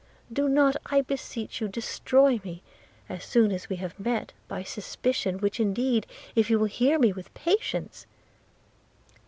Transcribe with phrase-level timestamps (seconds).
[0.33, 2.63] Do not, I beseech you, destroy me
[3.07, 7.13] as soon as we have met, by suspicion, which indeed, if you will hear me
[7.13, 8.07] with patience